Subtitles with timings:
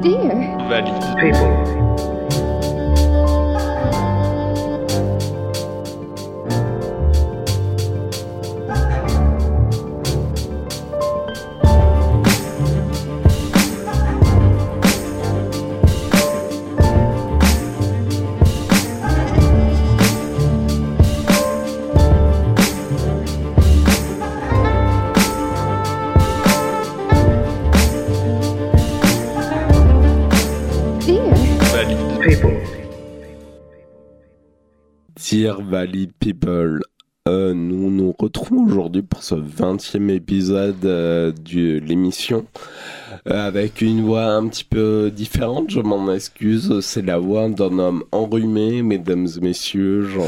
[0.00, 0.56] Dear.
[1.18, 1.50] People,
[35.48, 36.82] Dear Valley People,
[37.26, 42.44] euh, nous nous retrouvons aujourd'hui pour ce 20e épisode euh, de l'émission
[43.30, 47.78] euh, avec une voix un petit peu différente, je m'en excuse, c'est la voix d'un
[47.78, 50.20] homme enrhumé, mesdames et messieurs, je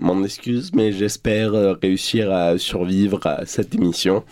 [0.00, 4.24] m'en excuse, mais j'espère réussir à survivre à cette émission.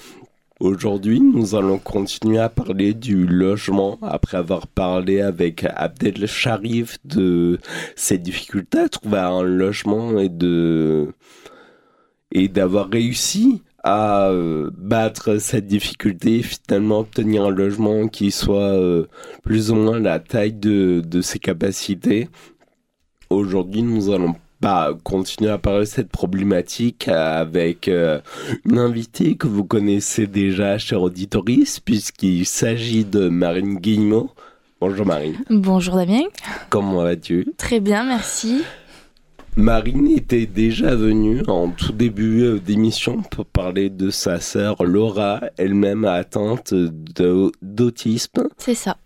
[0.60, 7.58] Aujourd'hui, nous allons continuer à parler du logement après avoir parlé avec Abdel Sharif de
[7.96, 11.12] ses difficultés à trouver un logement et de
[12.30, 18.78] et d'avoir réussi à euh, battre cette difficulté et finalement obtenir un logement qui soit
[18.78, 19.06] euh,
[19.42, 22.28] plus ou moins la taille de, de ses capacités.
[23.28, 24.36] Aujourd'hui, nous allons
[25.02, 28.20] continuer à parler de cette problématique avec euh,
[28.64, 34.30] une invitée que vous connaissez déjà, cher auditoris, puisqu'il s'agit de Marine Guillemot.
[34.80, 36.24] Bonjour Marine, Bonjour Damien.
[36.68, 37.46] comment vas-tu?
[37.56, 38.62] Très bien, merci.
[39.56, 45.40] Marine était déjà venue en tout début euh, d'émission pour parler de sa sœur Laura,
[45.58, 48.48] elle-même atteinte d'autisme.
[48.58, 48.96] C'est ça.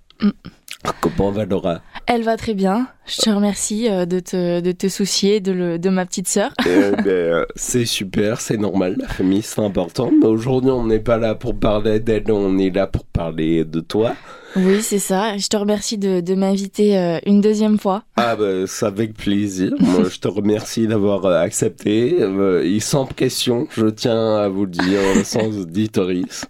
[1.00, 2.86] Comment va Laura Elle va très bien.
[3.06, 6.52] Je te remercie euh, de te, de te soucier de, le, de ma petite sœur.
[6.60, 11.00] Eh ben, euh, C'est super, c'est normal, la famille c'est important, mais aujourd'hui on n'est
[11.00, 14.14] pas là pour parler d'elle, on est là pour parler de toi.
[14.56, 15.36] Oui, c'est ça.
[15.36, 18.04] Je te remercie de, de m'inviter euh, une deuxième fois.
[18.16, 22.18] Ah bah c'est avec plaisir, moi je te remercie d'avoir accepté,
[22.64, 26.44] et sans question, je tiens à vous le dire sans auditoris.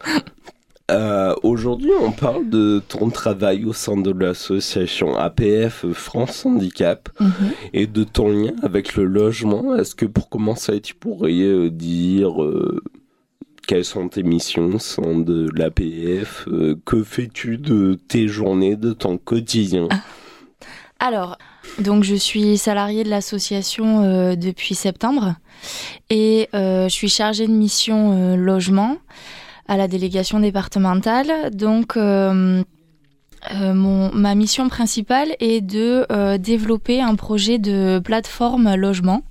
[0.91, 7.31] Euh, Aujourd'hui, on parle de ton travail au sein de l'association APF France Handicap Mhm.
[7.73, 9.75] et de ton lien avec le logement.
[9.75, 12.81] Est-ce que pour commencer, tu pourrais euh, dire euh,
[13.67, 18.93] quelles sont tes missions au sein de l'APF euh, Que fais-tu de tes journées, de
[18.93, 19.89] ton quotidien?
[21.01, 21.39] Alors,
[21.81, 25.35] donc je suis salariée de l'association euh, depuis septembre
[26.09, 28.97] et je suis chargée de mission logement
[29.69, 31.51] à la délégation départementale.
[31.53, 32.63] Donc, euh,
[33.53, 39.23] euh, ma mission principale est de euh, développer un projet de plateforme logement.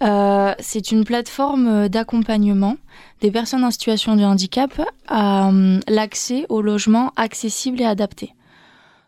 [0.00, 2.76] C'est une plateforme d'accompagnement
[3.22, 4.70] des personnes en situation de handicap
[5.08, 5.50] à
[5.88, 8.34] l'accès au logement accessible et adapté.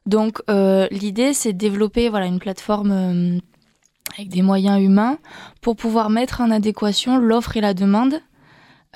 [0.07, 3.39] Donc l'idée c'est de développer voilà une plateforme
[4.17, 5.19] avec des moyens humains
[5.61, 8.23] pour pouvoir mettre en adéquation l'offre et la demande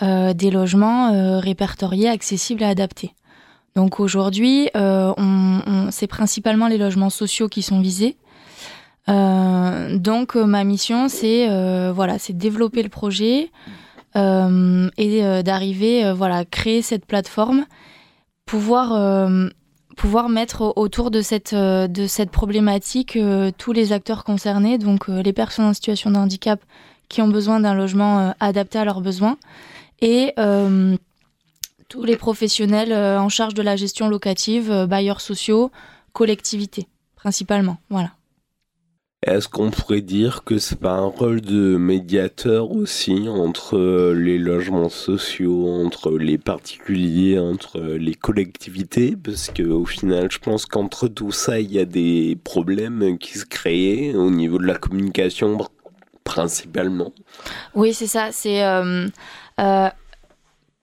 [0.01, 3.15] des logements euh, répertoriés, accessibles et adaptés.
[3.75, 5.13] Donc aujourd'hui, euh,
[5.91, 8.17] c'est principalement les logements sociaux qui sont visés.
[9.09, 13.51] Euh, donc euh, ma mission c'est euh, voilà c'est développer le projet
[14.15, 17.65] euh, et euh, d'arriver euh, voilà à créer cette plateforme
[18.47, 19.49] pouvoir euh,
[19.97, 24.79] pouvoir mettre au- autour de cette, euh, de cette problématique euh, tous les acteurs concernés,
[24.79, 26.61] donc euh, les personnes en situation de handicap
[27.09, 29.37] qui ont besoin d'un logement euh, adapté à leurs besoins
[30.03, 30.97] et euh,
[31.89, 35.71] tous les professionnels euh, en charge de la gestion locative, euh, bailleurs sociaux,
[36.13, 37.79] collectivités principalement.
[37.89, 38.11] Voilà.
[39.25, 44.89] Est-ce qu'on pourrait dire que c'est pas un rôle de médiateur aussi entre les logements
[44.89, 49.15] sociaux, entre les particuliers, entre les collectivités?
[49.15, 53.39] Parce que au final, je pense qu'entre tout ça, il y a des problèmes qui
[53.39, 55.57] se créent au niveau de la communication
[56.25, 57.13] principalement.
[57.75, 58.33] Oui, c'est ça.
[58.33, 59.09] C'est euh,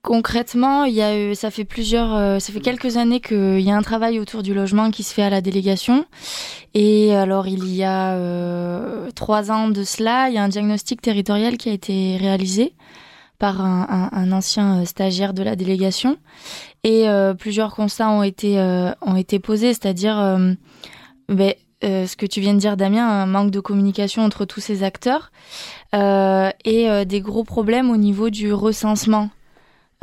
[0.01, 3.71] concrètement, il y a eu, ça fait plusieurs, euh, ça fait quelques années qu'il y
[3.71, 6.05] a un travail autour du logement qui se fait à la délégation.
[6.73, 11.01] Et alors, il y a euh, trois ans de cela, il y a un diagnostic
[11.01, 12.73] territorial qui a été réalisé
[13.37, 16.17] par un, ancien euh, stagiaire de la délégation.
[16.83, 20.53] Et euh, plusieurs constats ont été, euh, ont été posés, c'est-à-dire euh,
[21.29, 24.59] ben, euh, ce que tu viens de dire, Damien, un manque de communication entre tous
[24.59, 29.29] ces acteurs euh, et euh, des gros problèmes au niveau du recensement.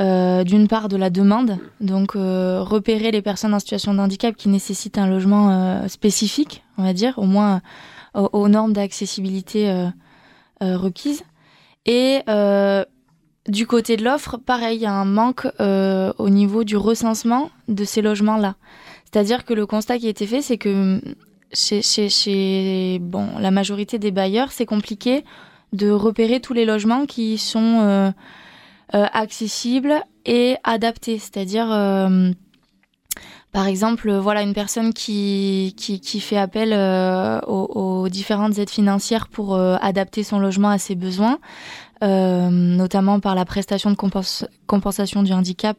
[0.01, 4.37] euh, d'une part de la demande, donc euh, repérer les personnes en situation de handicap
[4.37, 7.63] qui nécessitent un logement euh, spécifique, on va dire, au moins
[8.17, 9.87] euh, aux, normes d'accessibilité euh,
[10.63, 11.23] euh, requises.
[11.87, 12.85] Et euh,
[13.49, 17.51] du côté de l'offre, pareil, il y a un manque euh, au niveau du recensement
[17.69, 18.57] de ces logements-là.
[19.05, 21.01] C'est-à-dire que le constat qui a été fait, c'est que
[21.53, 25.25] chez, chez, chez bon, la majorité des bailleurs, c'est compliqué
[25.73, 28.11] de repérer tous les logements qui sont euh,
[28.95, 31.19] euh, accessibles et adaptés.
[31.19, 32.31] C'est-à-dire, euh,
[33.53, 35.75] par exemple, voilà, une personne qui,
[36.21, 36.73] fait appel
[37.47, 41.39] aux, différentes aides financières pour adapter son logement à ses besoins,
[42.03, 43.97] notamment par la prestation de
[44.67, 45.79] compensation du handicap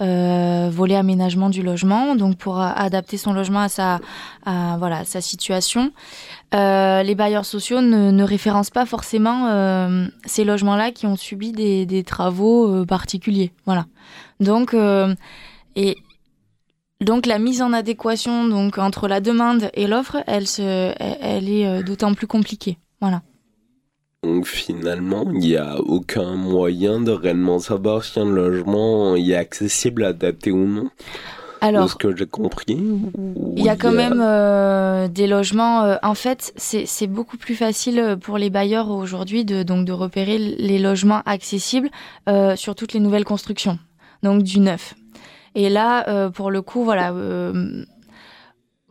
[0.00, 4.00] euh, volet aménagement du logement, donc pour adapter son logement à sa,
[4.44, 5.92] à, voilà, sa situation.
[6.54, 11.52] Euh, les bailleurs sociaux ne, ne référencent pas forcément euh, ces logements-là qui ont subi
[11.52, 13.52] des, des travaux euh, particuliers.
[13.66, 13.86] Voilà.
[14.40, 15.14] Donc, euh,
[15.76, 15.96] et
[17.00, 21.82] donc la mise en adéquation donc entre la demande et l'offre, elle, se, elle est
[21.82, 22.78] d'autant plus compliquée.
[23.00, 23.22] Voilà.
[24.24, 30.04] Donc finalement, il n'y a aucun moyen de réellement savoir si un logement est accessible,
[30.04, 30.88] adapté ou non.
[31.60, 32.78] Alors, de ce que j'ai compris.
[33.56, 35.82] Il y a quand même euh, des logements.
[35.82, 40.38] Euh, en fait, c'est beaucoup plus facile pour les bailleurs aujourd'hui de, donc de repérer
[40.38, 41.90] les logements accessibles
[42.28, 43.78] euh, sur toutes les nouvelles constructions,
[44.22, 44.94] donc du neuf.
[45.54, 47.84] Et là, euh, pour le coup, voilà, euh,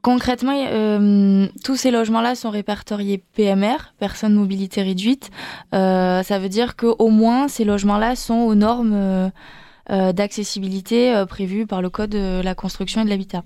[0.04, 5.32] Concrètement, euh, tous ces logements-là sont répertoriés PMR, personnes mobilité réduite.
[5.74, 11.82] Euh, ça veut dire qu'au moins ces logements-là sont aux normes euh, d'accessibilité prévues par
[11.82, 13.46] le code de la construction et de l'habitat,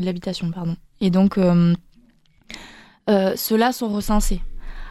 [0.00, 0.74] l'habitation, pardon.
[1.00, 1.38] Et donc
[3.08, 4.42] ceux-là sont recensés.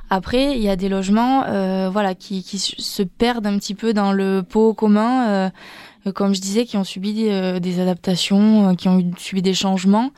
[0.10, 1.42] Après, il y a des logements,
[1.90, 5.52] voilà, qui, se perdent un petit peu dans le pot commun,
[6.14, 10.12] comme je disais, qui ont subi des, adaptations, qui ont subi des changements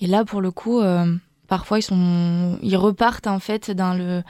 [0.00, 1.14] et là, pour le coup, euh,
[1.48, 4.22] parfois ils sont, ils repartent en fait dans le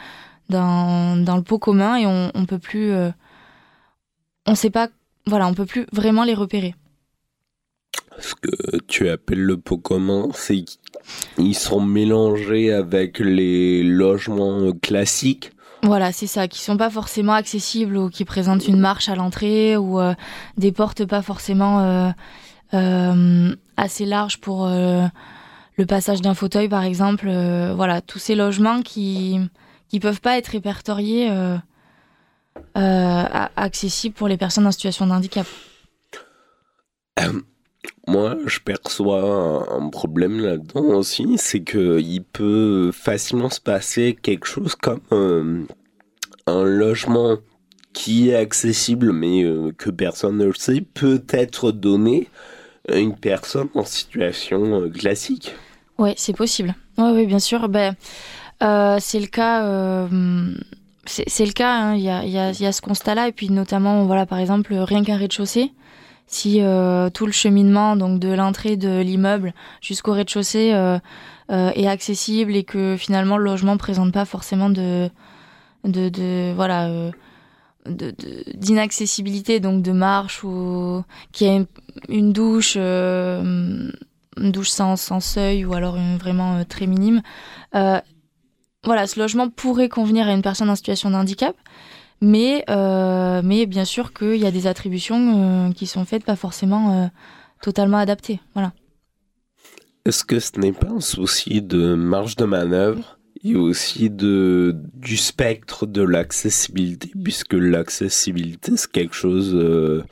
[0.48, 3.10] dans, dans le pot commun et on, on peut plus, euh,
[4.46, 4.88] on sait pas,
[5.26, 6.74] voilà, on peut plus vraiment les repérer.
[8.18, 10.64] Ce que tu appelles le pot commun, c'est
[11.36, 15.50] qu'ils sont mélangés avec les logements classiques.
[15.82, 19.76] Voilà, c'est ça, qui sont pas forcément accessibles ou qui présentent une marche à l'entrée
[19.76, 20.14] ou euh,
[20.56, 22.10] des portes pas forcément euh,
[22.72, 25.06] euh, assez larges pour euh,
[25.76, 27.26] le passage d'un fauteuil, par exemple.
[27.28, 29.38] Euh, voilà, tous ces logements qui
[29.88, 31.56] qui peuvent pas être répertoriés euh,
[32.76, 33.24] euh,
[33.56, 35.46] accessibles pour les personnes en situation de handicap.
[38.06, 44.46] Moi, je perçois un problème là-dedans aussi, c'est que il peut facilement se passer quelque
[44.46, 45.66] chose comme
[46.46, 47.38] un logement
[47.94, 49.44] qui est accessible mais
[49.78, 52.28] que personne ne le sait peut être donné
[52.92, 55.54] une personne en situation euh, classique.
[55.98, 56.74] Oui, c'est possible.
[56.98, 57.68] Oui, oui, bien sûr.
[57.68, 57.94] Ben,
[58.62, 59.64] euh, c'est le cas.
[59.64, 60.54] Euh,
[61.06, 61.72] c'est le cas.
[61.72, 61.94] hein.
[61.94, 65.72] Il y, a, ce constat-là, et puis notamment, voilà, par exemple, rien qu'un rez-de-chaussée.
[66.26, 66.60] Si
[67.12, 69.52] tout le cheminement, donc de l'entrée de l'immeuble
[69.82, 70.74] jusqu'au rez-de-chaussée,
[71.50, 75.10] est accessible et que finalement le logement présente pas forcément de,
[75.84, 76.88] de, de voilà,
[77.86, 81.02] d'inaccessibilité, donc de marche ou
[81.32, 81.64] qui a
[82.08, 82.74] une, douche.
[82.76, 83.90] euh,
[84.36, 87.22] douche sans, seuil ou alors une vraiment euh, très minime.
[87.74, 88.00] Euh,
[88.84, 91.56] voilà, ce logement pourrait convenir à une personne en situation de handicap,
[92.20, 97.10] mais, mais bien sûr qu'il y a des attributions qui sont faites pas forcément
[97.62, 98.40] totalement adaptées.
[98.52, 98.72] Voilà.
[100.04, 103.13] Est-ce que ce n'est pas un souci de marge de manœuvre
[103.44, 110.02] et aussi de, du spectre de l'accessibilité, puisque l'accessibilité c'est quelque chose euh,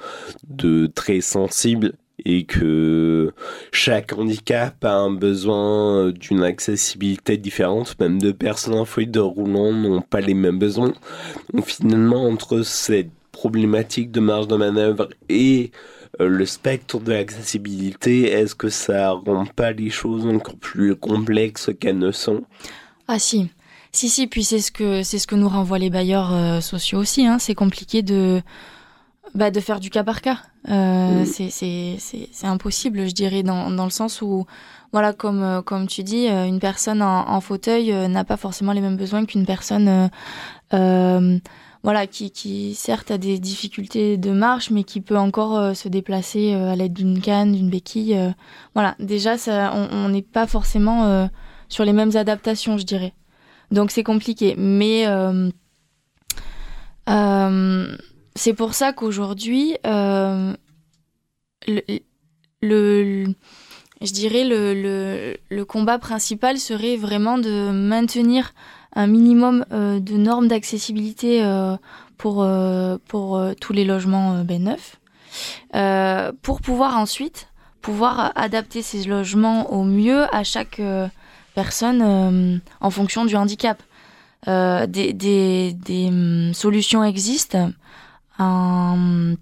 [0.48, 3.32] de très sensible et que
[3.72, 9.72] chaque handicap a un besoin d'une accessibilité différente, même deux personnes en fauteuil de roulant
[9.72, 10.92] n'ont pas les mêmes besoins.
[11.52, 15.72] Donc finalement, entre cette problématique de marge de manœuvre et
[16.20, 21.70] euh, le spectre de l'accessibilité, est-ce que ça rend pas les choses encore plus complexes
[21.80, 22.44] qu'elles ne sont?
[23.08, 23.50] Ah si,
[23.92, 24.26] si si.
[24.26, 27.26] Puis c'est ce que c'est ce que nous renvoient les bailleurs euh, sociaux aussi.
[27.26, 27.38] Hein.
[27.38, 28.42] C'est compliqué de
[29.34, 30.38] bah, de faire du cas par cas.
[30.68, 34.46] Euh, c'est impossible, je dirais, dans dans le sens où
[34.92, 38.72] voilà, comme euh, comme tu dis, une personne en, en fauteuil euh, n'a pas forcément
[38.72, 40.10] les mêmes besoins qu'une personne
[41.82, 45.88] voilà qui qui certes a des difficultés de marche, mais qui peut encore euh, se
[45.88, 48.16] déplacer euh, à l'aide d'une canne, d'une béquille.
[48.16, 48.30] euh.
[48.74, 51.28] voilà, déjà ça, on n'est pas forcément
[51.72, 53.14] sur les mêmes adaptations, je dirais.
[53.70, 55.48] Donc c'est compliqué, mais euh,
[57.08, 57.96] euh,
[58.34, 60.52] c'est pour ça qu'aujourd'hui, euh,
[62.60, 63.24] le,
[64.02, 68.52] je dirais le, le, combat principal serait vraiment de maintenir
[68.94, 71.42] un minimum de normes d'accessibilité
[72.18, 72.46] pour,
[73.08, 75.00] tous les logements ben, neufs,
[76.42, 77.48] pour pouvoir ensuite
[77.80, 80.80] pouvoir adapter ces logements au mieux à chaque
[81.54, 83.80] personne en fonction du handicap.
[84.46, 87.70] des, des, des hum, solutions existent.
[88.38, 89.36] voilà,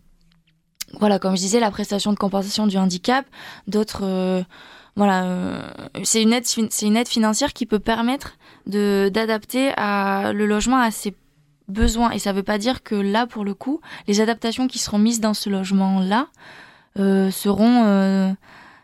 [1.20, 3.24] comme je disais, la prestation de compensation du handicap,
[3.66, 4.44] d'autres
[4.96, 5.62] voilà, euh,
[6.02, 8.36] c'est une aide, c'est une aide financière qui peut permettre
[8.66, 11.14] de d'adapter à le logement à ses
[11.68, 12.10] besoins.
[12.10, 14.98] Et ça ne veut pas dire que là, pour le coup, les adaptations qui seront
[14.98, 16.26] mises dans ce logement-là
[16.98, 18.32] euh, seront euh,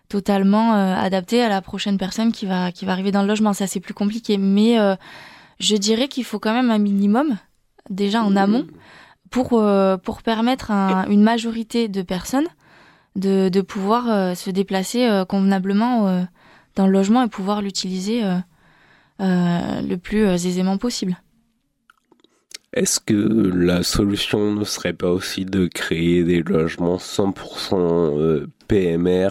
[0.09, 3.53] totalement adaptées à la prochaine personne qui va qui va arriver dans le logement.
[3.53, 4.39] Ça, c'est plus compliqué.
[4.39, 4.77] Mais
[5.59, 7.37] je dirais qu'il faut quand même un minimum
[7.91, 8.67] déjà en amont
[9.31, 9.63] pour
[10.03, 12.49] pour permettre à une majorité de personnes
[13.17, 16.23] de, de pouvoir euh, se déplacer euh, convenablement euh,
[16.77, 18.23] dans le logement et pouvoir l'utiliser
[19.19, 21.17] le plus aisément possible.
[22.75, 29.31] Est-ce que la solution ne serait pas aussi de créer des logements 100% PMR,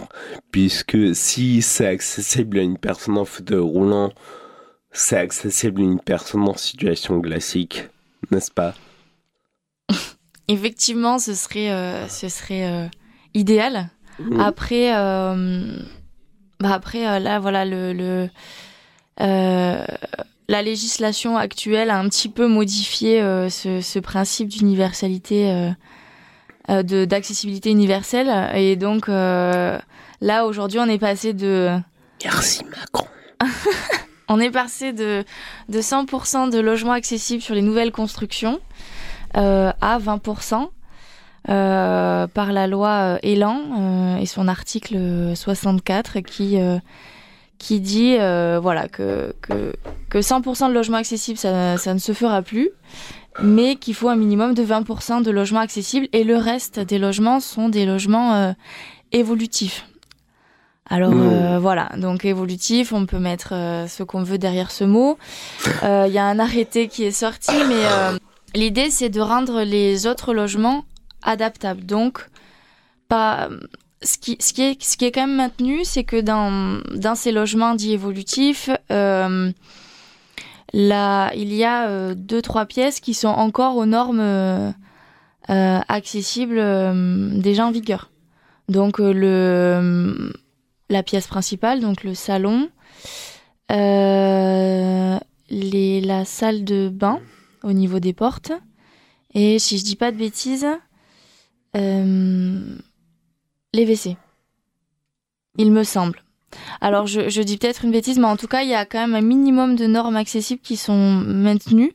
[0.52, 4.12] puisque si c'est accessible à une personne en fauteuil roulant,
[4.92, 7.90] c'est accessible à une personne en situation classique,
[8.32, 8.74] n'est-ce pas?
[10.48, 12.90] Effectivement, ce serait, ce serait
[13.34, 13.90] idéal.
[14.20, 14.40] Mmh.
[14.40, 15.78] Après, euh,
[16.60, 18.30] bah après euh, là, voilà, le, le
[19.22, 19.86] euh,
[20.48, 25.72] la législation actuelle a un petit peu modifié ce, ce, principe d'universalité,
[26.68, 31.78] d'accessibilité universelle, et donc là aujourd'hui, on est passé de
[32.24, 33.08] Merci Macron.
[34.30, 35.24] on est passé de
[35.70, 38.60] de 100% de logements accessibles sur les nouvelles constructions
[39.34, 40.70] à 20%.
[41.48, 44.98] Euh, par la loi euh, Elan euh, et son article
[45.36, 46.58] 64 qui
[47.60, 49.74] qui dit voilà que, que,
[50.10, 52.70] que 100% de logements accessibles ça, ça, ne se fera plus
[53.42, 57.40] mais qu'il faut un minimum de 20% de logements accessibles et le reste des logements
[57.40, 58.56] sont des logements
[59.12, 59.86] évolutifs.
[60.88, 61.58] Alors mmh.
[61.58, 63.50] voilà, donc évolutif, on peut mettre
[63.88, 65.18] ce qu'on veut derrière ce mot.
[65.84, 68.20] Il y a un arrêté qui est sorti, mais
[68.54, 70.86] l'idée c'est de rendre les autres logements
[71.26, 71.86] adaptable.
[71.86, 72.26] Donc,
[73.10, 73.50] pas,
[74.02, 77.16] ce, qui, ce, qui est, ce qui est quand même maintenu, c'est que dans, dans
[77.16, 79.52] ces logements dits évolutifs, euh,
[80.74, 84.72] là, il y a euh, deux, trois pièces qui sont encore aux normes euh,
[85.48, 86.62] accessibles
[87.40, 88.12] déjà en vigueur.
[88.68, 90.34] Donc, le,
[90.90, 92.70] la pièce principale, donc le salon,
[93.70, 95.20] les,
[96.02, 97.20] la salle de bain
[97.64, 98.52] au niveau des portes.
[99.34, 100.68] Et si je dis pas de bêtises,
[101.76, 102.78] euh,
[103.74, 104.18] les WC.
[105.58, 106.25] Il me semble.
[106.82, 109.16] Alors je, dis peut-être une bêtise, mais en tout cas, il y a quand même
[109.16, 111.94] un minimum de normes accessibles qui sont maintenues,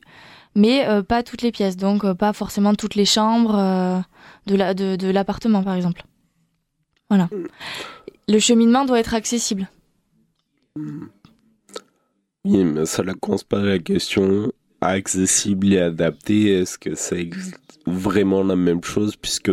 [0.55, 4.03] mais euh, pas toutes les pièces, donc euh, pas forcément toutes les chambres
[4.47, 6.03] de, la, de, l'appartement, par exemple.
[7.09, 7.29] Voilà.
[8.27, 9.69] Le cheminement doit être accessible.
[12.45, 14.51] Oui, mais ça cause pas la question
[14.81, 16.53] accessible et adapté.
[16.53, 17.29] Est-ce que c'est
[17.85, 19.15] vraiment la même chose?
[19.15, 19.51] Puisque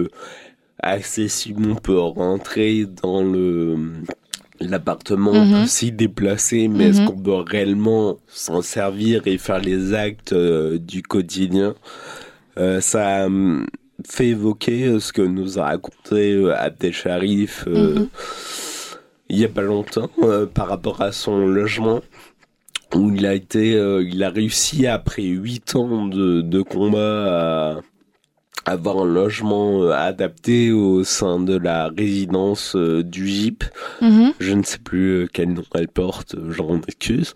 [0.83, 4.03] accessible, on peut rentrer dans le
[4.61, 7.07] l'appartement, mm s'y déplacer, mais est-ce mhm.
[7.09, 11.75] qu'on doit réellement s'en servir et faire les actes euh, du quotidien?
[12.59, 13.29] Euh, Ça
[14.07, 18.09] fait évoquer euh, ce que nous a raconté Abdel Sharif mhm.
[19.29, 20.11] il y a pas longtemps
[20.55, 22.01] par rapport à son logement
[22.95, 27.81] où il a été, il a réussi après huit ans de, de combat à
[28.69, 33.65] avoir un logement euh, adapté au sein de la résidence euh, du GIP.
[34.01, 34.35] Mhm.
[34.39, 37.33] Je ne sais plus euh, quel nom elle porte, j'en excuse.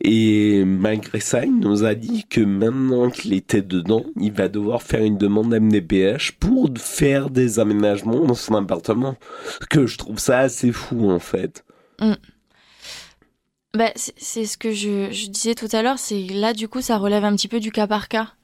[0.00, 4.82] Et malgré ça, il nous a dit que maintenant qu'il était dedans, il va devoir
[4.82, 9.16] faire une demande MDPH pour faire des aménagements dans son appartement.
[9.70, 11.64] Que je trouve ça assez fou en fait.
[12.00, 12.14] Mm.
[13.74, 16.96] Bah, c'est ce que je, je disais tout à l'heure, c'est là du coup ça
[16.96, 18.34] relève un petit peu du cas par cas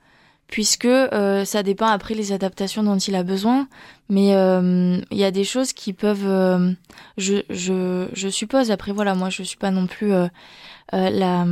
[0.50, 3.69] puisque euh, ça dépend après les adaptations dont il a besoin.
[4.09, 6.73] Mais euh, il y a des choses qui peuvent, euh,
[7.16, 10.12] je, je, je, suppose, après voilà, moi je suis pas non plus
[10.92, 11.47] la...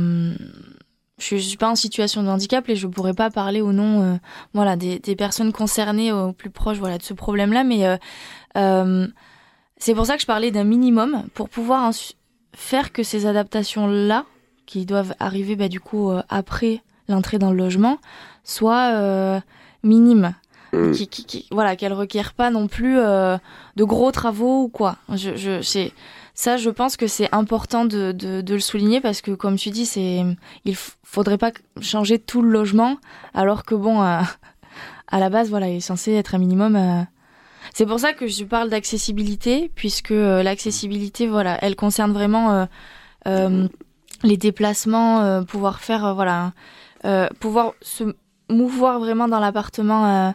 [1.21, 4.17] Je suis pas en situation de handicap et je pourrais pas parler au nom
[4.53, 7.65] voilà, des, des, personnes concernées au plus proche voilà, de ce problème-là.
[7.65, 7.99] Mais
[9.77, 11.91] c'est pour ça que je parlais d'un minimum pour pouvoir
[12.53, 14.25] faire que ces adaptations-là,
[14.65, 17.97] qui doivent arriver bah, du coup après l'entrée dans le logement,
[18.49, 19.39] soit euh,
[19.83, 20.33] minime.
[20.73, 20.91] Mm.
[20.91, 23.37] Qui, qui, voilà, qu'elle requiert pas non plus euh,
[23.75, 24.97] de gros travaux ou quoi.
[25.15, 25.93] Je, je, c'est,
[26.35, 29.71] ça, je pense que c'est important de, de, de, le souligner parce que, comme tu
[29.71, 30.23] dis, c'est,
[30.65, 31.51] il faudrait pas
[31.81, 32.97] changer tout le logement,
[33.33, 34.21] alors que bon, euh,
[35.07, 37.07] à la base, voilà, il est censé être un minimum.
[37.73, 42.65] C'est pour ça que je parle d'accessibilité, puisque euh, l'accessibilité, voilà, elle concerne vraiment euh,
[43.27, 43.67] euh,
[44.23, 46.53] les déplacements, euh, pouvoir faire, euh, voilà,
[47.05, 48.15] euh, pouvoir se
[48.49, 50.31] mouvoir vraiment dans l'appartement euh,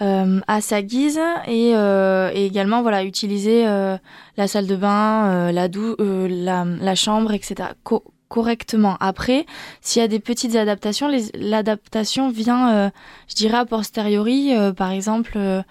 [0.00, 3.96] euh, à sa guise et, euh, et également, voilà, utiliser euh,
[4.36, 7.70] la salle de bain, la, dou la, la chambre, etc.
[7.82, 8.96] co- correctement.
[9.00, 9.46] Après,
[9.80, 12.90] s'il y a des petites adaptations, l'adaptation vient, euh,
[13.28, 15.62] je dirais, a posteriori, euh, par exemple, euh,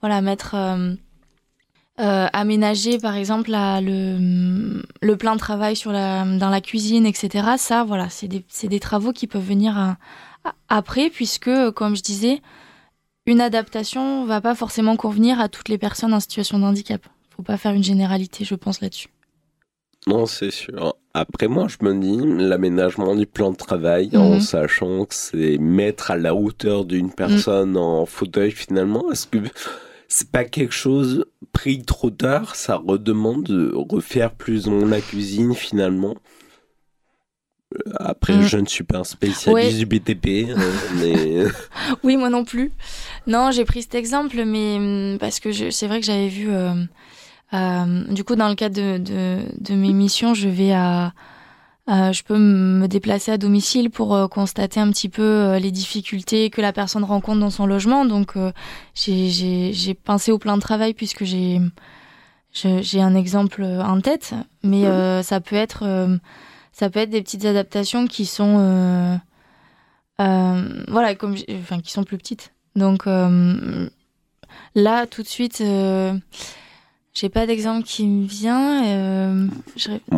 [0.00, 0.54] voilà, mettre,
[1.98, 7.46] aménager, par exemple, la- le, le plan de travail sur la, dans la cuisine, etc.
[7.58, 9.96] Ça, voilà, c'est des, des travaux qui peuvent venir à-
[10.68, 12.40] après, puisque, euh, comme je disais,
[13.26, 17.06] une adaptation va pas forcément convenir à toutes les personnes en situation de handicap.
[17.36, 19.08] Faut pas faire une généralité, je pense, là-dessus.
[20.08, 20.96] Non, c'est sûr.
[21.14, 24.40] Après, moi, je me dis, l'aménagement du plan de travail, en Mhm.
[24.40, 27.12] sachant que c'est mettre à la hauteur d'une Mm.
[27.14, 29.38] personne en fauteuil, finalement, est-ce que
[30.08, 32.56] c'est pas quelque chose pris trop tard?
[32.56, 36.16] Ça redemande de refaire plus ou moins la cuisine, finalement.
[37.74, 38.42] Euh, Après, Mm.
[38.42, 39.72] je ne suis pas un spécialiste Ouais.
[39.78, 40.56] du BTP, euh,
[41.00, 41.44] mais
[42.02, 42.72] Oui, moi non plus.
[43.26, 46.48] Non, j'ai pris cet exemple, mais hum, parce que c'est vrai que j'avais vu.
[46.50, 46.74] euh,
[47.54, 51.12] euh, du coup, dans le cadre de, de, de mes missions, je vais à.
[51.90, 55.70] euh, je peux me déplacer à domicile pour euh, constater un petit peu euh, les
[55.70, 58.04] difficultés que la personne rencontre dans son logement.
[58.06, 58.52] Donc, euh,
[58.94, 61.60] j'ai- pensé au plan de travail puisque j'ai
[63.00, 66.16] un exemple en tête, mais euh, ça peut être euh,
[66.72, 69.16] ça peut être des petites adaptations qui sont euh,
[70.20, 72.52] euh, voilà comme enfin qui sont plus petites.
[72.76, 73.88] Donc euh,
[74.74, 75.62] là tout de suite
[77.14, 78.86] j'ai pas d'exemple qui me vient.
[78.86, 79.46] Euh,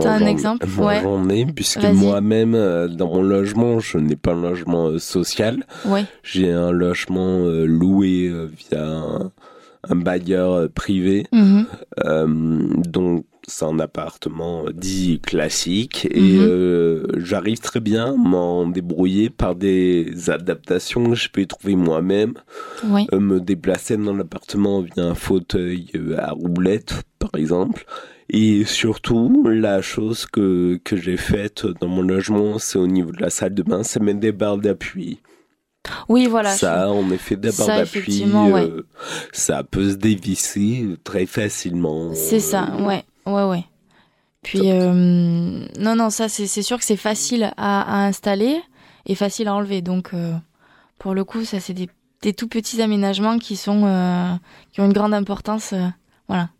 [0.00, 0.64] T'as un exemple?
[0.76, 2.52] moi, Ouais, j'en ai, puisque moi-même,
[2.88, 5.66] dans mon logement, je n'ai pas un logement euh, social.
[5.86, 6.04] ouais.
[6.22, 9.32] J'ai un logement euh, loué via un,
[9.88, 11.26] un bailleur privé.
[12.04, 12.26] Euh,
[12.86, 16.06] donc, c'est un appartement euh, dit classique.
[16.10, 16.46] Et Mhm.
[16.48, 22.34] euh, j'arrive très bien à m'en débrouiller par des adaptations que je peux trouver moi-même.
[23.12, 27.84] Euh, me déplacer dans l'appartement via un fauteuil à roulette, par exemple.
[28.30, 33.20] Et surtout, la chose que, que j'ai faite dans mon logement, c'est au niveau de
[33.20, 35.18] la salle de bain, c'est mettre des barres d'appui.
[36.08, 36.48] Oui, voilà.
[36.50, 38.64] ça, en effet, des barres Ça, d'appui, ouais.
[38.64, 38.86] euh,
[39.32, 42.14] ça peut se dévisser très facilement.
[42.14, 43.64] C'est ça, ouais, ouais, ouais.
[44.42, 44.92] Puis, euh,
[45.78, 48.60] non, non, ça, c'est sûr que c'est facile à, à installer
[49.06, 49.80] et facile à enlever.
[49.80, 50.34] Donc, euh,
[50.98, 51.88] pour le coup, ça, c'est des,
[52.20, 54.34] des tout petits aménagements qui sont, euh,
[54.72, 55.74] qui ont une grande importance.
[56.28, 56.50] voilà.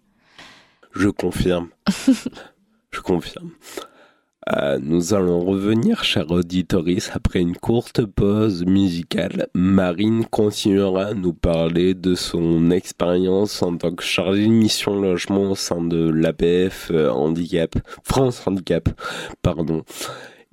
[0.94, 1.68] Je confirme.
[2.90, 3.50] Je confirme.
[4.52, 9.48] Euh, nous allons revenir, chers auditoris, après une courte pause musicale.
[9.54, 15.52] Marine continuera à nous parler de son expérience en tant que chargée de mission logement
[15.52, 18.88] au sein de l'APF euh, Handicap, France Handicap,
[19.40, 19.82] pardon.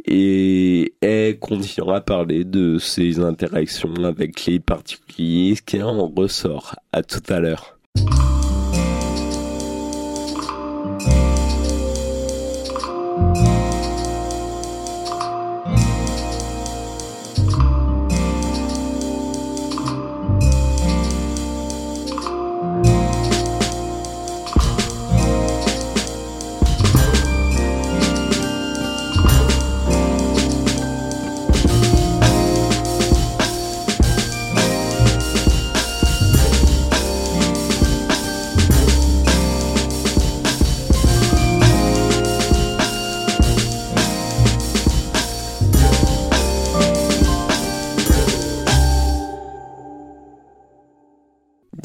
[0.06, 6.76] Et elle continuera à parler de ses interactions avec les particuliers, ce qui en ressort.
[6.92, 7.78] À tout à l'heure.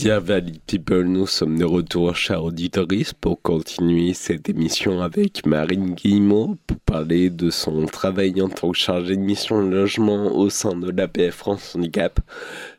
[0.06, 2.86] Dear Valid People, nous sommes de retour, chers auditeurs,
[3.20, 8.78] pour continuer cette émission avec Marine Guillemot pour parler de son travail en tant que
[8.78, 12.20] chargée de mission logement au sein de l'APF France Handicap.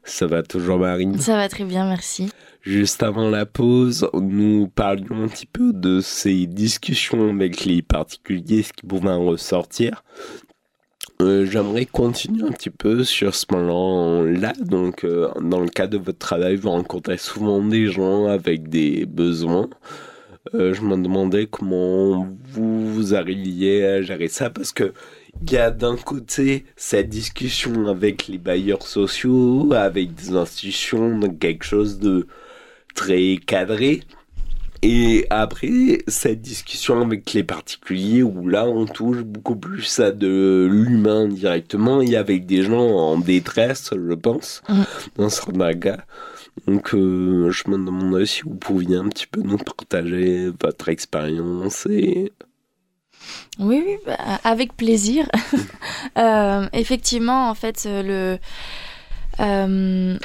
[0.05, 1.19] Ça va toujours, Marine?
[1.19, 2.29] Ça va très bien, merci.
[2.61, 8.63] Juste avant la pause, nous parlions un petit peu de ces discussions avec les particuliers,
[8.63, 10.01] ce qui pouvait en ressortir.
[11.21, 14.53] Euh, J'aimerais continuer un petit peu sur ce plan-là.
[14.59, 19.05] Donc, euh, dans le cadre de votre travail, vous rencontrez souvent des gens avec des
[19.05, 19.69] besoins.
[20.53, 24.93] Euh, je me demandais comment vous, vous arriviez à gérer ça parce que
[25.41, 31.39] il y a d'un côté cette discussion avec les bailleurs sociaux, avec des institutions, donc
[31.39, 32.27] quelque chose de
[32.95, 34.01] très cadré.
[34.83, 40.67] Et après, cette discussion avec les particuliers, où là, on touche beaucoup plus à de
[40.71, 44.85] l'humain directement, et avec des gens en détresse, je pense, Mhm.
[45.17, 45.29] dans
[45.73, 45.97] cas.
[46.67, 51.85] Donc, euh, je me demandais si vous pouviez un petit peu nous partager votre expérience
[51.89, 52.31] et.
[53.59, 55.27] Oui, oui, bah, avec plaisir.
[56.17, 58.37] euh, effectivement, en fait, le.
[59.39, 60.17] Euh,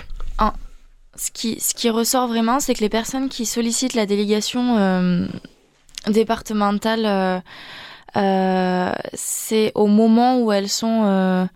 [1.22, 5.26] ce, qui, ressort vraiment, c'est que les personnes qui sollicitent la délégation euh,
[6.08, 7.42] départementale,
[8.16, 11.48] euh, c'est au moment où elles sont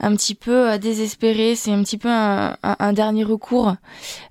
[0.00, 1.54] un petit peu euh, désespéré.
[1.54, 3.74] C'est un petit peu un, un, dernier recours,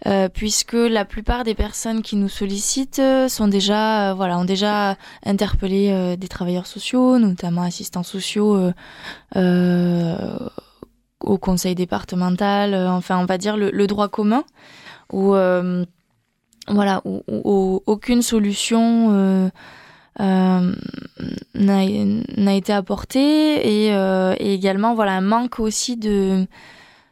[0.05, 4.95] euh, puisque la plupart des personnes qui nous sollicitent euh, sont déjà, voilà, ont déjà
[5.25, 8.71] interpellé des travailleurs sociaux, notamment assistants sociaux.
[11.27, 14.43] Au conseil départemental, enfin on va dire le, droit commun,
[15.11, 15.35] où
[16.69, 19.51] voilà, où, aucune solution
[20.19, 20.73] euh,
[21.53, 26.47] n'a été apporté et, euh, également voilà un manque aussi de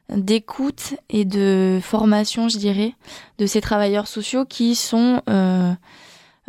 [0.10, 2.94] d'écoute et de formation je dirais
[3.38, 5.72] de ces travailleurs sociaux qui sont euh,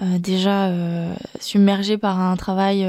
[0.00, 2.86] euh déjà euh, submergés par un travail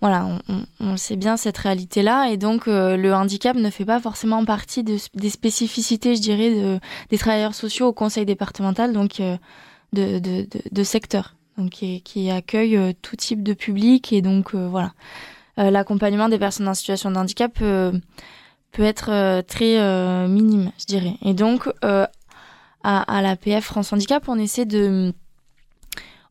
[0.00, 4.00] voilà on, on, sait bien cette réalité là et donc le handicap ne fait pas
[4.00, 6.80] forcément partie de, des spécificités je dirais de,
[7.10, 9.38] des travailleurs sociaux au conseil départemental donc de,
[9.92, 14.54] de, de, de secteur donc qui, qui accueille euh, tout type de public et donc
[14.54, 14.92] euh, voilà.
[15.58, 18.02] Euh, l'accompagnement des personnes en situation de handicap peut
[18.82, 21.14] être très minime, je dirais.
[21.22, 22.10] Et donc à,
[22.82, 25.14] à la PF France Handicap, on essaie de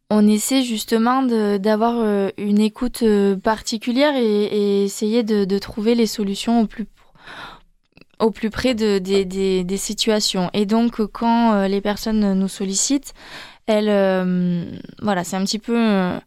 [0.10, 3.04] on essaie justement d'avoir une écoute
[3.44, 6.68] particulière et, essayer de, trouver les solutions
[8.20, 10.50] au plus près de, des, situations.
[10.54, 13.14] Et donc, quand les personnes nous sollicitent,
[13.68, 14.64] elle, euh,
[15.02, 16.20] voilà, c'est un petit peu euh,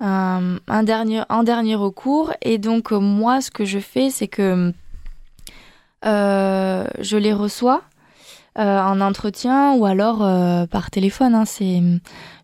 [0.00, 2.32] un, dernier, recours.
[2.40, 4.72] Et donc, euh, moi, ce que je fais, c'est que
[6.02, 7.82] je les reçois.
[8.56, 11.34] Euh, en entretien ou alors euh, par téléphone.
[11.34, 11.82] Hein, c'est,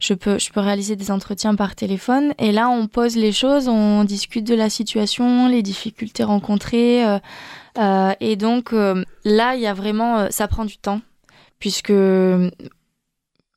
[0.01, 3.69] je peux, je peux réaliser des entretiens par téléphone et là on pose les choses,
[3.69, 7.05] on discute de la situation, les difficultés rencontrées
[7.79, 11.01] euh, et donc là il y a vraiment, ça prend du temps
[11.61, 11.93] puisque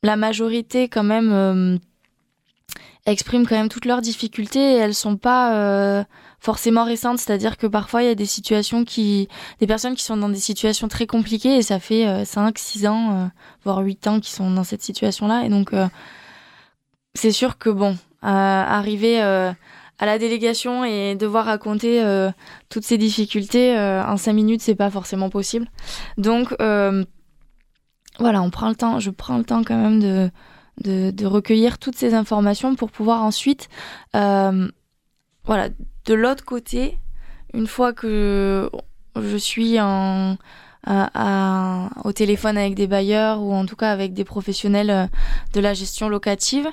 [0.04, 1.78] la majorité quand même euh,
[3.06, 6.04] expriment quand même toutes leurs difficultés et elles sont pas euh,
[6.44, 7.18] forcément récentes.
[7.18, 9.28] C'est-à-dire que parfois il y a des situations qui,
[9.60, 12.86] des personnes qui sont dans des situations très compliquées et ça fait euh, 5, 6
[12.86, 13.26] ans, euh,
[13.64, 15.44] voire 8 ans qui sont dans cette situation-là.
[15.44, 15.86] Et donc euh,
[17.14, 22.02] c'est sûr que bon, arriver à la délégation et devoir raconter
[22.68, 25.68] toutes ces difficultés en 5 minutes, c'est pas forcément possible.
[26.18, 30.30] Donc voilà, on prend le temps, je prends le temps quand même de,
[30.82, 33.68] de, de recueillir toutes ces informations pour pouvoir ensuite,
[34.16, 34.68] euh,
[35.44, 35.68] voilà,
[36.06, 36.98] de l'autre côté,
[37.52, 38.70] une fois que
[39.16, 39.78] je suis
[42.04, 45.06] au téléphone avec des bailleurs ou en tout cas avec des professionnels euh,
[45.54, 46.68] de la gestion locative,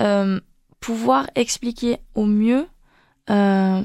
[0.00, 0.40] euh,
[0.80, 2.66] pouvoir expliquer au mieux
[3.30, 3.82] euh,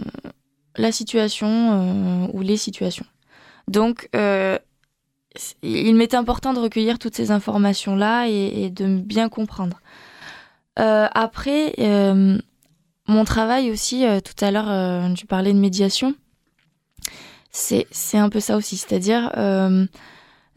[0.75, 3.05] la situation ou les situations.
[3.67, 4.09] Donc,
[5.61, 9.79] il m'est important de recueillir toutes ces informations-là et, et, de bien comprendre.
[10.75, 11.73] Après,
[13.09, 16.15] mon travail aussi, euh, tout à l'heure, euh, tu parlais de médiation,
[17.51, 19.87] c'est un peu ça aussi, c'est-à-dire euh,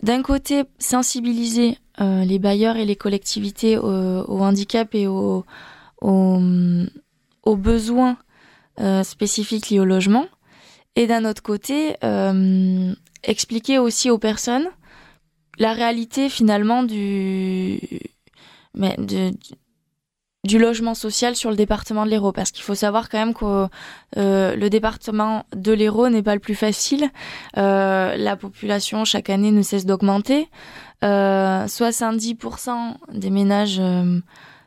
[0.03, 5.45] d'un côté sensibiliser les bailleurs et les collectivités au, handicap et aux
[7.47, 8.19] besoins
[9.05, 10.27] spécifiques liés au logement,
[10.97, 11.97] et d'un autre côté
[13.23, 14.69] expliquer aussi aux personnes
[15.59, 17.81] la réalité finalement du,
[20.45, 23.69] du logement social sur le département de l'Hérault parce qu'il faut savoir quand même que
[24.17, 27.11] euh, le département de l'Hérault n'est pas le plus facile.
[27.57, 30.49] Euh, la population chaque année ne cesse d'augmenter.
[31.05, 34.21] Euh, 70% des ménages euh,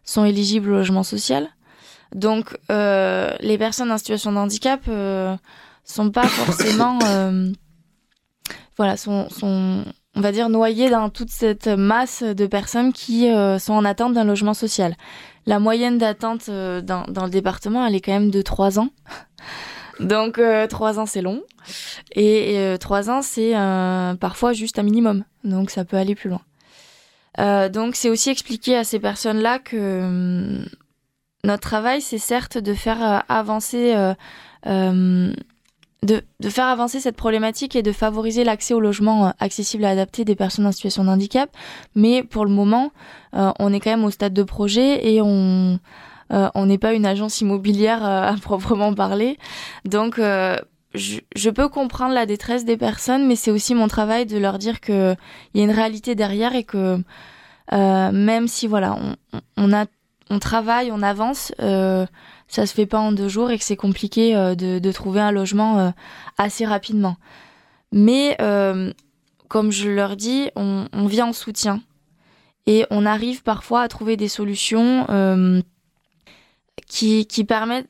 [0.05, 1.49] sont éligibles au logement social.
[2.13, 4.81] Donc les personnes en situation de handicap
[5.83, 6.99] sont pas forcément
[8.77, 9.27] voilà, sont,
[10.15, 14.13] on va dire, noyés dans toute cette masse de personnes qui euh, sont en attente
[14.13, 14.95] d'un logement social.
[15.45, 18.89] La moyenne d'attente euh, dans, le département, elle est quand même de 3 ans.
[19.99, 21.43] Donc euh, 3 ans, c'est long.
[22.11, 23.53] Et, et 3 ans, c'est
[24.19, 25.23] parfois juste un minimum.
[25.43, 26.41] Donc ça peut aller plus loin.
[27.39, 30.65] Euh, donc c'est aussi expliquer à ces personnes-là que hum,
[31.43, 33.95] notre travail, c'est certes de faire avancer
[34.65, 35.33] hum,
[36.05, 40.25] de, faire avancer cette problématique et de favoriser l'accès au logement euh, accessible et adapté
[40.25, 41.49] des personnes en situation de handicap.
[41.95, 42.91] Mais pour le moment,
[43.35, 45.79] euh, on est quand même au stade de projet et on
[46.33, 49.37] euh, n'est pas une agence immobilière à proprement parler.
[49.85, 54.57] Donc je, peux comprendre la détresse des personnes, mais c'est aussi mon travail de leur
[54.57, 55.17] dire qu'il
[55.55, 56.99] y a une réalité derrière et que
[57.71, 58.97] même si voilà,
[59.57, 61.51] on, travaille, on avance,
[62.47, 65.31] ça se fait pas en deux jours et que c'est compliqué euh, de, trouver un
[65.31, 65.93] logement
[66.37, 67.17] assez rapidement.
[67.91, 68.37] Mais
[69.47, 71.81] comme je leur dis, on, vient en soutien
[72.67, 75.05] et on arrive parfois à trouver des solutions
[76.87, 77.89] qui, permettent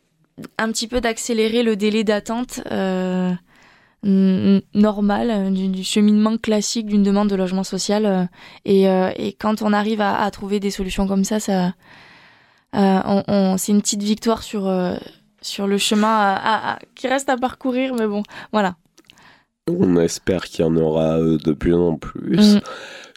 [0.58, 3.34] un petit peu d'accélérer le délai d'attente euh,
[4.06, 8.24] normal euh, du, cheminement classique d'une demande de logement social euh,
[8.64, 11.74] et, euh, quand on arrive à, trouver des solutions comme ça ça
[12.76, 14.72] on, on, c'est une petite victoire sur
[15.42, 18.76] sur le chemin à, à, qui reste à parcourir mais bon voilà
[19.68, 22.56] on espère qu'il y en aura de plus en plus.
[22.56, 22.62] Mm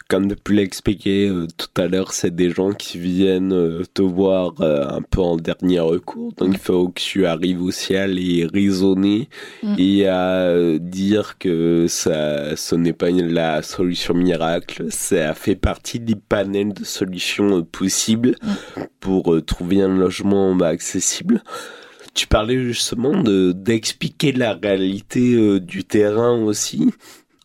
[0.09, 4.55] comme pu l'expliquer euh, tout à l'heure, c'est des gens qui viennent euh, te voir
[4.59, 6.33] euh, un peu en dernier recours.
[6.33, 9.29] Donc il faut que tu arrives aussi à les raisonner
[9.61, 9.75] mm.
[9.77, 14.87] et à dire que ça, ce n'est pas la solution miracle.
[14.89, 18.81] Ça fait partie du panel de solutions possibles mm.
[18.99, 21.43] pour trouver un logement accessible.
[22.15, 26.89] Tu parlais justement de d'expliquer la réalité du terrain aussi.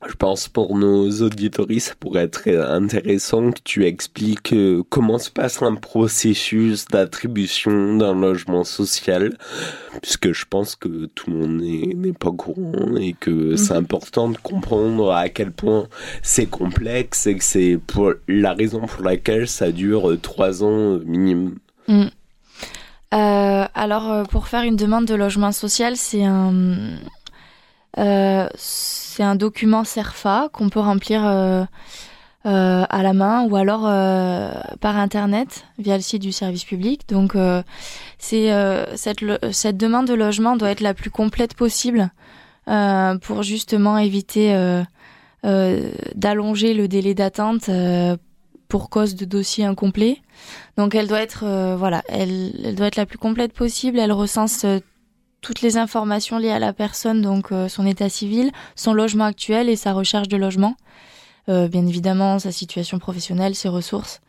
[0.06, 5.30] Je pense pour nos auditories, ça pourrait être intéressant que tu expliques euh, comment se
[5.30, 9.38] passe un processus d'attribution d'un logement social,
[10.02, 13.80] puisque je pense que tout le monde n'est pas courant et que c'est mhm.
[13.80, 15.88] important de comprendre à quel point
[16.22, 21.56] c'est complexe et que c'est pour la raison pour laquelle ça dure trois ans minimum.
[21.88, 22.04] Mm.
[23.14, 26.98] Euh, alors, pour faire une demande de logement social, c'est un...
[27.98, 28.48] Euh,
[29.14, 31.64] c'est un document CERFA qu'on peut remplir euh,
[32.46, 37.02] euh, à la main ou alors euh, par internet via le site du service public.
[37.08, 37.36] Donc
[38.18, 38.50] c'est
[38.96, 39.20] cette,
[39.52, 42.10] cette demande de logement doit être la plus complète possible
[42.66, 44.82] pour justement éviter
[45.44, 47.70] d'allonger le délai d'attente
[48.66, 50.18] pour cause de dossier incomplet.
[50.76, 54.00] Donc elle doit être voilà, elle, elle, doit être la plus complète possible.
[54.00, 54.66] Elle recense
[55.44, 59.68] toutes les informations liées à la personne, donc euh, son état civil, son logement actuel
[59.68, 60.74] et sa recherche de logement.
[61.50, 64.22] Euh, bien évidemment, sa situation professionnelle, ses ressources.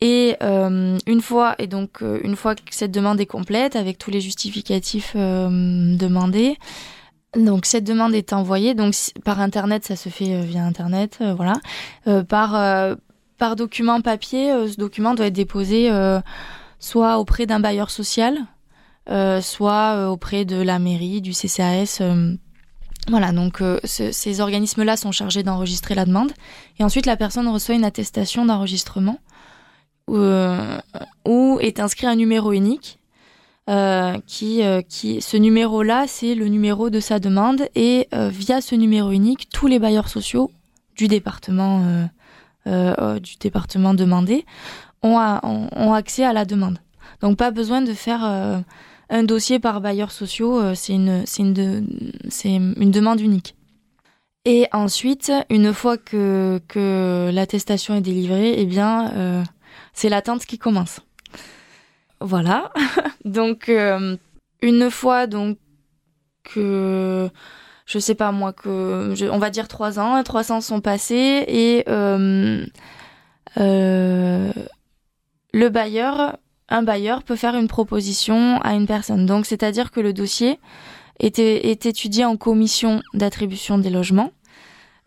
[0.00, 4.12] Et euh, une fois et donc une fois que cette demande est complète avec tous
[4.12, 6.56] les justificatifs demandés,
[7.34, 11.54] donc cette demande est envoyée donc par internet, ça se fait via internet, voilà.
[12.28, 12.96] par
[13.38, 15.90] par document papier, ce document doit être déposé
[16.78, 18.38] soit auprès d'un bailleur social,
[19.40, 21.98] soit euh, auprès de la mairie, du CCAS.
[22.00, 22.34] Euh,
[23.08, 26.30] voilà, donc ces organismes-là sont chargés d'enregistrer la demande.
[26.78, 29.18] Et ensuite, la personne reçoit une attestation d'enregistrement
[30.08, 32.98] où est inscrit un numéro unique.
[33.66, 34.62] qui,
[35.22, 37.66] ce numéro-là, c'est le numéro de sa demande.
[37.74, 40.50] Et via ce numéro unique, tous les bailleurs sociaux
[40.94, 42.10] du département,
[42.66, 44.44] demandé
[45.02, 46.78] ont, ont, accès à la demande.
[47.22, 48.62] Donc pas besoin de faire
[49.10, 53.54] un dossier par bailleur sociaux, euh, c'est une, une, c'est une demande unique.
[54.44, 59.42] Et ensuite, une fois que, que l'attestation est délivrée, eh bien, euh,
[59.92, 61.00] c'est l'attente qui commence.
[62.20, 62.72] Voilà.
[63.24, 64.16] donc, euh,
[64.62, 65.58] une fois donc
[66.44, 67.28] que,
[67.86, 71.84] je sais pas moi, que on va dire trois ans, trois ans sont passés et
[75.52, 76.38] le bailleur
[76.68, 79.26] un bailleur peut faire une proposition à une personne.
[79.26, 80.58] Donc, c'est-à-dire que le dossier
[81.18, 84.32] est, étudié en commission d'attribution des logements.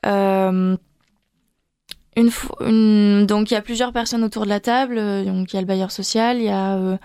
[0.06, 0.76] Euh,
[2.15, 4.95] donc, il y a plusieurs personnes autour de la table.
[5.26, 6.97] Donc, il y a le bailleur social, il y a euh,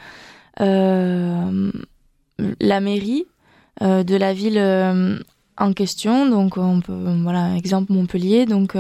[0.61, 1.73] euh,
[2.61, 3.27] la mairie
[3.83, 4.59] de la ville
[5.59, 6.29] en question.
[6.29, 6.93] Donc, on peut,
[7.23, 8.47] voilà, exemple Montpellier.
[8.47, 8.77] Donc,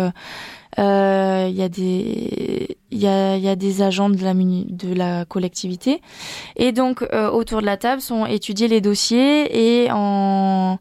[0.79, 4.95] euh, il y a des il y a, y a des agents de la de
[4.95, 6.03] la collectivité
[6.57, 10.79] et donc euh, autour de la table sont étudiés les dossiers et en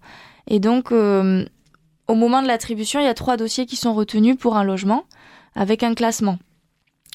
[0.47, 1.45] et donc euh,
[2.07, 5.05] au moment de l'attribution il y a trois dossiers qui sont retenus pour un logement
[5.55, 6.39] avec un classement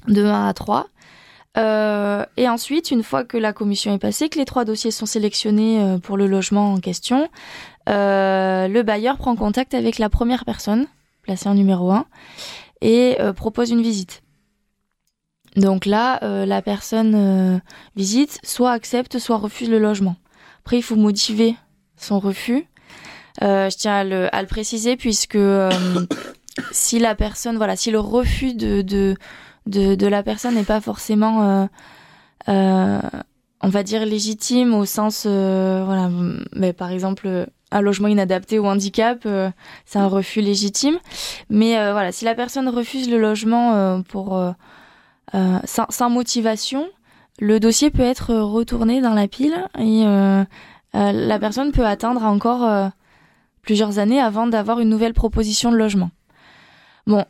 [0.09, 0.87] de 1 à 3
[1.59, 5.05] euh, et ensuite, une fois que la commission est passée, que les trois dossiers sont
[5.05, 10.87] sélectionnés pour le logement en question, euh, le bailleur prend contact avec la première personne,
[11.23, 12.07] placée en numéro 1,
[12.81, 14.23] et euh, propose une visite.
[15.57, 17.59] Donc là, euh, la personne euh,
[17.97, 20.17] visite, soit accepte, soit refuse le logement.
[20.61, 21.57] Après, il faut motiver
[21.97, 22.67] son refus.
[23.41, 25.39] je tiens à le, préciser puisque
[26.73, 29.17] si la personne, voilà, si le refus de,
[29.67, 31.69] la personne n'est pas forcément,
[32.47, 39.27] on va dire, légitime au sens, mais par exemple, un logement inadapté ou handicap,
[39.85, 40.99] c'est un refus légitime.
[41.49, 44.43] Mais voilà, si la personne refuse le logement pour
[45.33, 46.89] sans, sans, motivation,
[47.39, 50.05] le dossier peut être retourné dans la pile et
[50.95, 52.91] la personne peut attendre encore
[53.63, 56.11] plusieurs années avant d'avoir une nouvelle proposition de logement.
[57.07, 57.25] Bon,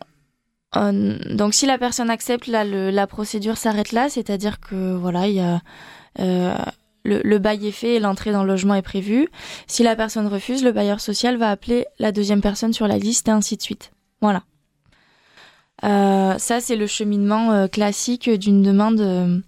[0.76, 5.35] euh, donc si la personne accepte, là, la procédure s'arrête là, c'est-à-dire que voilà, il
[5.35, 5.61] y a
[7.07, 9.29] euh, le, bail est fait et l'entrée dans le logement est prévue.
[9.67, 13.29] Si la personne refuse, le bailleur social va appeler la deuxième personne sur la liste
[13.29, 13.93] et ainsi de suite.
[14.21, 14.43] Voilà.
[15.85, 19.43] Euh, ça, c'est le cheminement classique d'une demande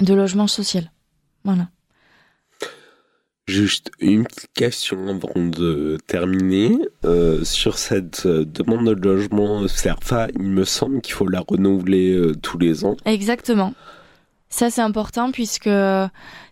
[0.00, 0.90] de logement social.
[1.44, 1.68] Voilà.
[3.48, 6.78] Juste une petite question avant de terminer.
[7.04, 12.12] Euh, sur cette euh, demande de logement CERFA, il me semble qu'il faut la renouveler
[12.12, 12.96] euh, tous les ans.
[13.04, 13.74] Exactement.
[14.52, 15.70] Ça, c'est important puisque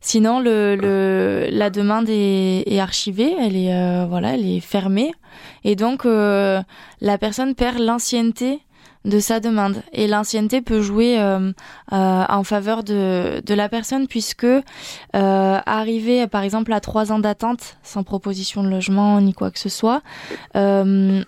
[0.01, 5.13] sinon, le, la demande est, archivée, elle est, voilà, elle est fermée.
[5.65, 8.63] Et donc, la personne perd l'ancienneté
[9.05, 9.83] de sa demande.
[9.93, 11.53] Et l'ancienneté peut jouer euh,
[11.93, 14.63] euh, en faveur de, de la personne puisque euh,
[15.15, 19.69] arriver par exemple à trois ans d'attente sans proposition de logement ni quoi que ce
[19.69, 20.03] soit,
[20.57, 21.23] euh,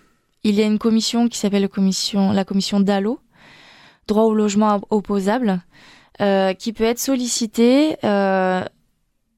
[0.45, 3.21] il y a une commission qui s'appelle la commission DALO,
[4.09, 5.61] droit au logement opposable,
[6.21, 7.97] euh, qui peut être sollicitée.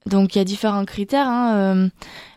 [0.07, 1.29] donc il y a différents critères.
[1.29, 1.91] Hein,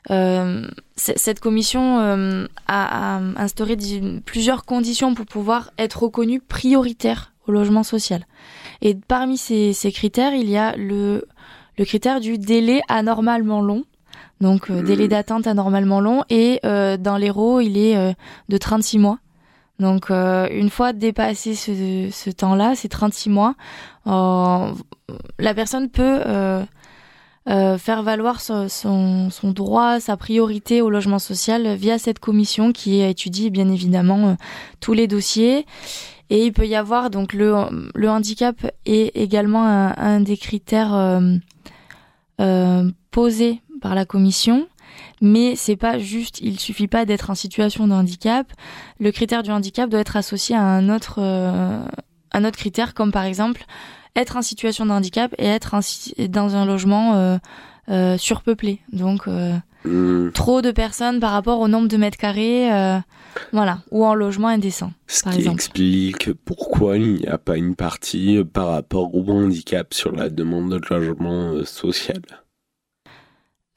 [0.10, 3.78] euh, cette commission euh, a, instauré
[4.26, 8.26] plusieurs conditions pour pouvoir être reconnue prioritaire au logement social.
[8.82, 11.26] Et parmi ces, critères, il y a le,
[11.78, 13.84] le critère du délai anormalement long.
[14.39, 15.10] Donc euh, délai mmh.
[15.10, 18.15] d'attente anormalement long et dans l'héros il est
[18.50, 19.19] de 36 mois.
[19.79, 23.55] Donc une fois dépassé ce, temps-là, ces 36 mois,
[24.05, 26.21] la personne peut
[27.49, 33.49] euh, faire valoir son, droit, sa priorité au logement social via cette commission qui étudie
[33.49, 34.33] bien évidemment euh,
[34.81, 35.65] tous les dossiers.
[36.29, 37.55] Et il peut y avoir donc le,
[37.95, 40.93] le handicap est également un, des critères
[42.41, 44.67] euh, posés par la commission.
[45.21, 48.51] Mais c'est pas juste, il suffit pas d'être en situation de handicap.
[48.99, 53.23] Le critère du handicap doit être associé à un autre, un autre critère, comme par
[53.23, 53.65] exemple
[54.17, 55.75] être en situation de handicap et être
[56.27, 57.38] dans un logement euh,
[57.89, 58.82] euh, surpeuplé.
[58.91, 60.32] Donc euh, hmm.
[60.32, 62.69] trop de personnes par rapport au nombre de mètres carrés,
[63.53, 64.91] voilà, ou en logement indécent.
[65.06, 70.12] Ce qui explique pourquoi il n'y a pas une partie par rapport au handicap sur
[70.12, 72.21] la demande de logement social.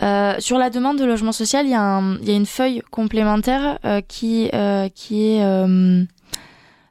[0.01, 4.51] Sur la demande de logement social, il y, y a une feuille complémentaire qui,
[4.95, 5.43] qui est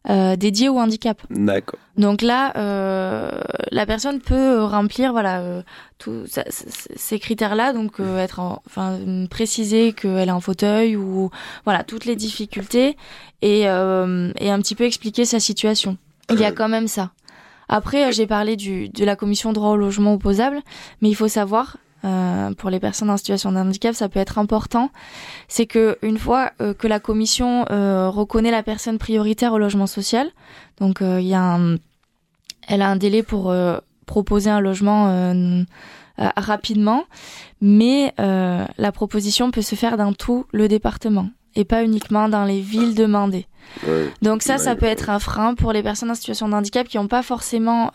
[0.09, 1.21] euh, dédié au handicap.
[1.29, 1.79] D'accord.
[1.97, 3.29] Donc là, euh,
[3.71, 5.61] la personne peut remplir voilà euh,
[5.97, 6.25] tous
[6.95, 8.97] ces critères-là, donc euh, être enfin
[9.29, 11.29] préciser qu'elle est en fauteuil ou
[11.65, 12.95] voilà toutes les difficultés
[13.41, 15.97] et et un petit peu expliquer sa situation.
[16.31, 17.11] Il y a quand même ça.
[17.67, 20.61] Après, j'ai parlé du de la commission droit au logement opposable,
[21.01, 24.37] mais il faut savoir euh, pour les personnes en situation de handicap, ça peut être
[24.37, 24.89] important,
[25.47, 29.87] c'est que une fois euh, que la commission euh, reconnaît la personne prioritaire au logement
[29.87, 30.29] social,
[30.79, 31.75] donc il y a un,
[32.67, 33.53] elle a un délai pour
[34.05, 35.65] proposer un logement
[36.17, 37.03] rapidement,
[37.59, 42.61] mais la proposition peut se faire dans tout le département et pas uniquement dans les
[42.61, 43.47] villes demandées.
[44.21, 46.97] Donc ça, ça peut être un frein pour les personnes en situation de handicap qui
[46.97, 47.91] n'ont pas forcément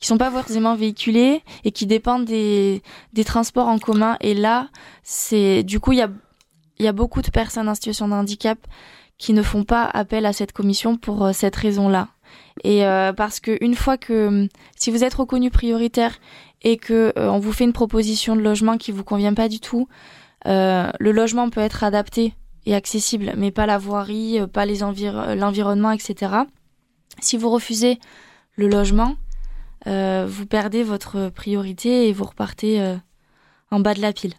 [0.00, 2.82] qui sont pas forcément véhiculés et qui dépendent des,
[3.24, 4.16] transports en commun.
[4.20, 4.68] Et là,
[5.02, 6.10] c'est du coup, il y a,
[6.78, 8.58] y a beaucoup de personnes en situation de handicap
[9.18, 12.08] qui ne font pas appel à cette commission pour euh, cette raison-là.
[12.64, 16.18] Et euh, parce que une fois que si vous êtes reconnu prioritaire
[16.62, 19.60] et que euh, on vous fait une proposition de logement qui vous convient pas du
[19.60, 19.88] tout,
[20.44, 22.32] le logement peut être adapté
[22.66, 26.34] et accessible, mais pas la voirie, pas les l'environnement, etc.
[27.20, 27.98] Si vous refusez
[28.54, 29.16] le logement,
[29.86, 32.96] euh, vous perdez votre priorité et vous repartez euh,
[33.70, 34.34] en bas de la pile.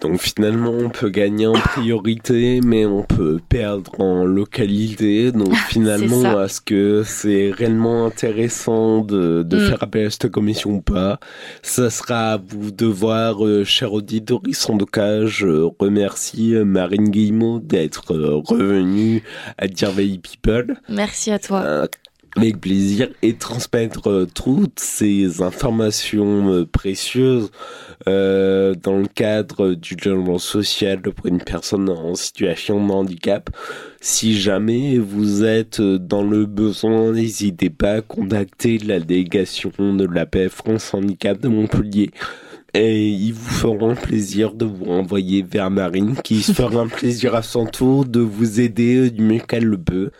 [0.00, 5.30] Donc finalement, on peut gagner en priorité, mais on peut perdre en localité.
[5.30, 9.68] Donc finalement, est-ce que c'est réellement intéressant de, de mm.
[9.68, 11.20] faire appel à cette commission ou pas?
[11.60, 14.40] Ça sera à vous de voir, euh, cher auditeur.
[14.68, 19.22] En tout cas, je remercie Marine Guillemot d'être revenue
[19.58, 20.80] à Dirvey People.
[20.88, 21.88] Merci à toi
[22.36, 27.50] avec plaisir et transmettre euh, toutes ces informations euh, précieuses
[28.06, 33.50] euh, dans le cadre du logement social pour une personne en situation de handicap.
[34.00, 40.24] Si jamais vous êtes dans le besoin, n'hésitez pas à contacter la délégation de la
[40.24, 42.10] PF France Handicap de Montpellier.
[42.72, 47.34] et ils vous feront plaisir de vous renvoyer vers Marine qui se fera un plaisir
[47.34, 50.10] à son tour de vous aider du mieux qu'elle le peut.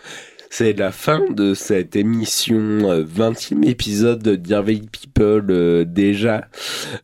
[0.53, 6.49] C'est la fin de cette émission, 20e euh, épisode de Dear People euh, déjà.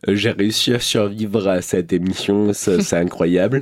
[0.07, 3.61] Euh, j'ai réussi à survivre à cette émission, c'est incroyable.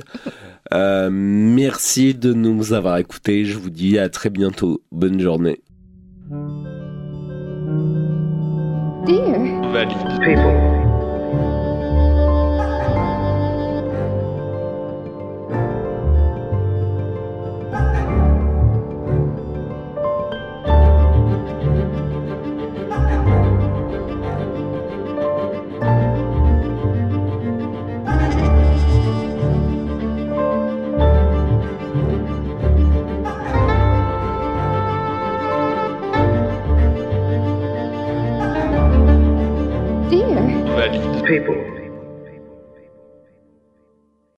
[0.72, 4.82] merci de nous avoir écoutés, je vous dis à très bientôt.
[4.90, 5.62] Bonne journée.
[9.06, 9.86] Dear
[10.20, 10.75] People.
[41.26, 41.65] People.